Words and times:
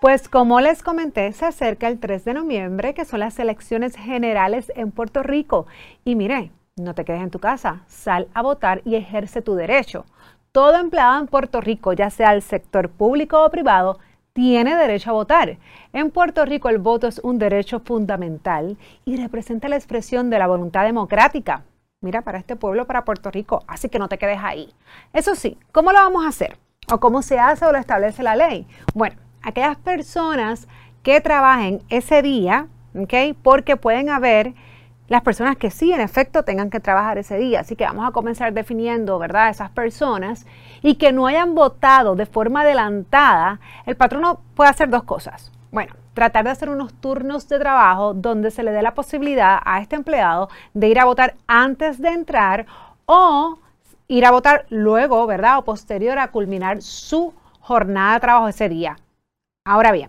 Pues 0.00 0.28
como 0.28 0.60
les 0.60 0.84
comenté, 0.84 1.32
se 1.32 1.44
acerca 1.44 1.88
el 1.88 1.98
3 1.98 2.24
de 2.24 2.34
noviembre, 2.34 2.94
que 2.94 3.04
son 3.04 3.18
las 3.18 3.36
elecciones 3.40 3.96
generales 3.96 4.70
en 4.76 4.92
Puerto 4.92 5.24
Rico. 5.24 5.66
Y 6.04 6.14
mire, 6.14 6.52
no 6.76 6.94
te 6.94 7.04
quedes 7.04 7.20
en 7.20 7.30
tu 7.30 7.40
casa, 7.40 7.82
sal 7.88 8.28
a 8.32 8.42
votar 8.42 8.80
y 8.84 8.94
ejerce 8.94 9.42
tu 9.42 9.56
derecho. 9.56 10.06
Todo 10.52 10.76
empleado 10.76 11.18
en 11.18 11.26
Puerto 11.26 11.60
Rico, 11.60 11.94
ya 11.94 12.10
sea 12.10 12.32
el 12.32 12.42
sector 12.42 12.90
público 12.90 13.44
o 13.44 13.50
privado, 13.50 13.98
tiene 14.32 14.76
derecho 14.76 15.10
a 15.10 15.14
votar. 15.14 15.58
En 15.92 16.12
Puerto 16.12 16.44
Rico 16.44 16.68
el 16.68 16.78
voto 16.78 17.08
es 17.08 17.18
un 17.18 17.40
derecho 17.40 17.80
fundamental 17.80 18.78
y 19.04 19.16
representa 19.16 19.68
la 19.68 19.74
expresión 19.74 20.30
de 20.30 20.38
la 20.38 20.46
voluntad 20.46 20.84
democrática. 20.84 21.64
Mira, 22.00 22.22
para 22.22 22.38
este 22.38 22.54
pueblo, 22.54 22.86
para 22.86 23.04
Puerto 23.04 23.32
Rico, 23.32 23.64
así 23.66 23.88
que 23.88 23.98
no 23.98 24.08
te 24.08 24.18
quedes 24.18 24.38
ahí. 24.40 24.72
Eso 25.12 25.34
sí, 25.34 25.58
¿cómo 25.72 25.90
lo 25.90 25.98
vamos 25.98 26.24
a 26.24 26.28
hacer? 26.28 26.56
¿O 26.92 27.00
cómo 27.00 27.20
se 27.20 27.40
hace 27.40 27.64
o 27.64 27.72
lo 27.72 27.78
establece 27.78 28.22
la 28.22 28.36
ley? 28.36 28.68
Bueno, 28.94 29.16
aquellas 29.42 29.76
personas 29.76 30.68
que 31.02 31.20
trabajen 31.20 31.82
ese 31.88 32.22
día, 32.22 32.66
¿ok? 32.94 33.36
Porque 33.42 33.76
pueden 33.76 34.10
haber 34.10 34.54
las 35.08 35.22
personas 35.22 35.56
que 35.56 35.70
sí, 35.70 35.92
en 35.92 36.00
efecto, 36.00 36.42
tengan 36.42 36.68
que 36.68 36.80
trabajar 36.80 37.16
ese 37.16 37.38
día. 37.38 37.60
Así 37.60 37.76
que 37.76 37.84
vamos 37.84 38.06
a 38.06 38.12
comenzar 38.12 38.52
definiendo, 38.52 39.18
¿verdad?, 39.18 39.48
esas 39.48 39.70
personas 39.70 40.46
y 40.82 40.96
que 40.96 41.12
no 41.12 41.26
hayan 41.26 41.54
votado 41.54 42.14
de 42.14 42.26
forma 42.26 42.60
adelantada. 42.60 43.58
El 43.86 43.96
patrono 43.96 44.40
puede 44.54 44.70
hacer 44.70 44.90
dos 44.90 45.04
cosas. 45.04 45.50
Bueno, 45.70 45.94
tratar 46.12 46.44
de 46.44 46.50
hacer 46.50 46.68
unos 46.68 46.92
turnos 46.94 47.48
de 47.48 47.58
trabajo 47.58 48.12
donde 48.12 48.50
se 48.50 48.62
le 48.62 48.70
dé 48.70 48.82
la 48.82 48.94
posibilidad 48.94 49.58
a 49.64 49.80
este 49.80 49.96
empleado 49.96 50.50
de 50.74 50.88
ir 50.88 50.98
a 50.98 51.04
votar 51.04 51.36
antes 51.46 52.00
de 52.00 52.08
entrar 52.08 52.66
o 53.06 53.58
ir 54.08 54.26
a 54.26 54.30
votar 54.30 54.66
luego, 54.68 55.26
¿verdad? 55.26 55.58
O 55.58 55.64
posterior 55.64 56.18
a 56.18 56.30
culminar 56.30 56.82
su 56.82 57.32
jornada 57.60 58.14
de 58.14 58.20
trabajo 58.20 58.48
ese 58.48 58.68
día. 58.68 58.98
Ahora 59.68 59.92
bien, 59.92 60.08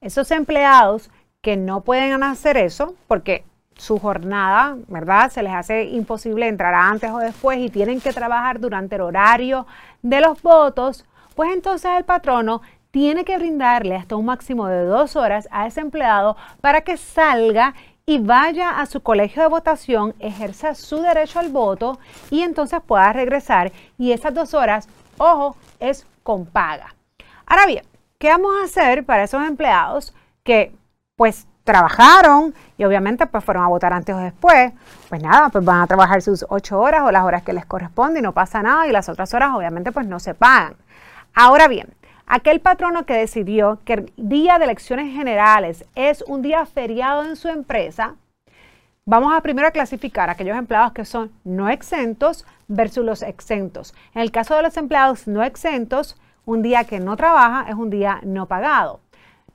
esos 0.00 0.30
empleados 0.30 1.10
que 1.42 1.58
no 1.58 1.82
pueden 1.82 2.22
hacer 2.22 2.56
eso 2.56 2.94
porque 3.06 3.44
su 3.76 3.98
jornada, 3.98 4.78
¿verdad? 4.88 5.30
Se 5.30 5.42
les 5.42 5.52
hace 5.52 5.84
imposible 5.84 6.48
entrar 6.48 6.72
antes 6.72 7.10
o 7.10 7.18
después 7.18 7.58
y 7.58 7.68
tienen 7.68 8.00
que 8.00 8.14
trabajar 8.14 8.60
durante 8.60 8.94
el 8.94 9.02
horario 9.02 9.66
de 10.00 10.22
los 10.22 10.40
votos, 10.40 11.04
pues 11.34 11.52
entonces 11.52 11.90
el 11.98 12.04
patrono 12.04 12.62
tiene 12.92 13.26
que 13.26 13.36
brindarle 13.36 13.96
hasta 13.96 14.16
un 14.16 14.24
máximo 14.24 14.68
de 14.68 14.86
dos 14.86 15.16
horas 15.16 15.48
a 15.50 15.66
ese 15.66 15.82
empleado 15.82 16.38
para 16.62 16.80
que 16.80 16.96
salga 16.96 17.74
y 18.06 18.20
vaya 18.20 18.80
a 18.80 18.86
su 18.86 19.02
colegio 19.02 19.42
de 19.42 19.48
votación, 19.48 20.14
ejerza 20.18 20.74
su 20.74 21.02
derecho 21.02 21.40
al 21.40 21.50
voto 21.50 21.98
y 22.30 22.40
entonces 22.40 22.80
pueda 22.80 23.12
regresar. 23.12 23.70
Y 23.98 24.12
esas 24.12 24.32
dos 24.32 24.54
horas, 24.54 24.88
ojo, 25.18 25.56
es 25.78 26.06
con 26.22 26.46
paga. 26.46 26.94
Ahora 27.44 27.66
bien, 27.66 27.84
¿Qué 28.24 28.30
vamos 28.30 28.54
a 28.58 28.64
hacer 28.64 29.04
para 29.04 29.24
esos 29.24 29.46
empleados 29.46 30.14
que 30.44 30.72
pues 31.14 31.46
trabajaron 31.62 32.54
y 32.78 32.84
obviamente 32.84 33.26
pues 33.26 33.44
fueron 33.44 33.64
a 33.64 33.68
votar 33.68 33.92
antes 33.92 34.14
o 34.14 34.18
después? 34.18 34.72
Pues 35.10 35.22
nada, 35.22 35.50
pues 35.50 35.62
van 35.62 35.82
a 35.82 35.86
trabajar 35.86 36.22
sus 36.22 36.46
ocho 36.48 36.80
horas 36.80 37.02
o 37.02 37.12
las 37.12 37.22
horas 37.22 37.42
que 37.42 37.52
les 37.52 37.66
corresponde 37.66 38.20
y 38.20 38.22
no 38.22 38.32
pasa 38.32 38.62
nada 38.62 38.86
y 38.86 38.92
las 38.92 39.10
otras 39.10 39.34
horas 39.34 39.50
obviamente 39.54 39.92
pues 39.92 40.06
no 40.06 40.20
se 40.20 40.32
pagan. 40.32 40.74
Ahora 41.34 41.68
bien, 41.68 41.92
aquel 42.26 42.60
patrono 42.60 43.04
que 43.04 43.12
decidió 43.12 43.80
que 43.84 43.92
el 43.92 44.12
día 44.16 44.58
de 44.58 44.64
elecciones 44.64 45.14
generales 45.14 45.84
es 45.94 46.24
un 46.26 46.40
día 46.40 46.64
feriado 46.64 47.26
en 47.26 47.36
su 47.36 47.48
empresa, 47.48 48.14
Vamos 49.06 49.34
a 49.34 49.42
primero 49.42 49.68
a 49.68 49.70
clasificar 49.70 50.30
aquellos 50.30 50.56
empleados 50.56 50.92
que 50.92 51.04
son 51.04 51.30
no 51.44 51.68
exentos 51.68 52.46
versus 52.68 53.04
los 53.04 53.20
exentos. 53.20 53.94
En 54.14 54.22
el 54.22 54.30
caso 54.30 54.56
de 54.56 54.62
los 54.62 54.78
empleados 54.78 55.28
no 55.28 55.42
exentos, 55.42 56.16
un 56.44 56.62
día 56.62 56.84
que 56.84 57.00
no 57.00 57.16
trabaja 57.16 57.68
es 57.68 57.74
un 57.74 57.90
día 57.90 58.20
no 58.22 58.46
pagado. 58.46 59.00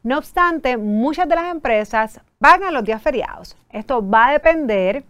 No 0.04 0.18
obstante, 0.18 0.78
muchas 0.78 1.28
de 1.28 1.36
las 1.36 1.52
empresas 1.52 2.22
pagan 2.38 2.74
los 2.74 2.84
días 2.84 3.02
feriados. 3.02 3.58
Esto 3.70 4.08
va 4.08 4.28
a 4.28 4.32
depender 4.34 5.04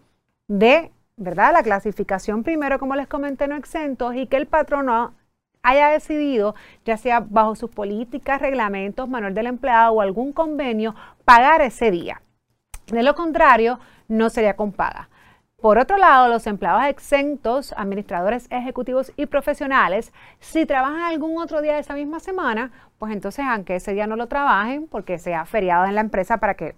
de, 0.47 0.91
¿verdad? 1.15 1.53
La 1.53 1.63
clasificación 1.63 2.43
primero, 2.43 2.79
como 2.79 2.95
les 2.95 3.07
comenté, 3.07 3.47
no 3.47 3.55
exentos 3.55 4.15
y 4.15 4.25
que 4.25 4.37
el 4.37 4.47
patrono 4.47 5.13
haya 5.61 5.89
decidido, 5.89 6.55
ya 6.85 6.97
sea 6.97 7.19
bajo 7.19 7.55
sus 7.55 7.69
políticas, 7.69 8.41
reglamentos, 8.41 9.07
manual 9.07 9.33
del 9.33 9.47
empleado 9.47 9.93
o 9.93 10.01
algún 10.01 10.33
convenio, 10.33 10.95
pagar 11.25 11.61
ese 11.61 11.91
día. 11.91 12.21
De 12.87 13.03
lo 13.03 13.13
contrario, 13.13 13.79
no 14.07 14.29
sería 14.29 14.55
con 14.55 14.71
paga. 14.71 15.09
Por 15.61 15.77
otro 15.77 15.97
lado, 15.97 16.29
los 16.29 16.47
empleados 16.47 16.85
exentos, 16.85 17.73
administradores 17.75 18.47
ejecutivos 18.49 19.11
y 19.17 19.25
profesionales, 19.25 20.13
si 20.39 20.65
trabajan 20.65 21.01
algún 21.01 21.37
otro 21.37 21.61
día 21.61 21.73
de 21.73 21.81
esa 21.81 21.95
misma 21.95 22.21
semana, 22.21 22.71
pues 22.97 23.11
entonces 23.11 23.43
aunque 23.45 23.75
ese 23.75 23.93
día 23.93 24.07
no 24.07 24.15
lo 24.15 24.27
trabajen 24.27 24.87
porque 24.87 25.19
sea 25.19 25.45
feriado 25.45 25.85
en 25.85 25.95
la 25.95 26.01
empresa 26.01 26.37
para 26.37 26.53
que 26.53 26.75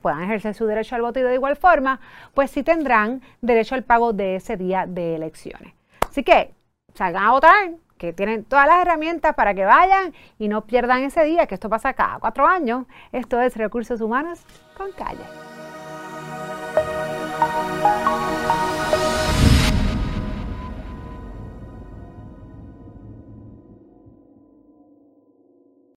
puedan 0.00 0.22
ejercer 0.22 0.54
su 0.54 0.66
derecho 0.66 0.94
al 0.94 1.02
voto 1.02 1.18
y 1.18 1.22
de 1.22 1.34
igual 1.34 1.56
forma, 1.56 1.98
pues 2.32 2.52
sí 2.52 2.62
tendrán 2.62 3.20
derecho 3.40 3.74
al 3.74 3.82
pago 3.82 4.12
de 4.12 4.36
ese 4.36 4.56
día 4.56 4.86
de 4.86 5.16
elecciones. 5.16 5.74
Así 6.08 6.22
que 6.22 6.54
salgan 6.94 7.24
a 7.24 7.32
votar, 7.32 7.70
que 7.98 8.12
tienen 8.12 8.44
todas 8.44 8.68
las 8.68 8.80
herramientas 8.80 9.34
para 9.34 9.54
que 9.54 9.64
vayan 9.64 10.14
y 10.38 10.46
no 10.46 10.66
pierdan 10.66 11.02
ese 11.02 11.24
día, 11.24 11.46
que 11.46 11.54
esto 11.54 11.68
pasa 11.68 11.94
cada 11.94 12.20
cuatro 12.20 12.46
años. 12.46 12.86
Esto 13.10 13.40
es 13.40 13.56
Recursos 13.56 14.00
Humanos 14.00 14.40
con 14.76 14.92
Calle. 14.92 15.24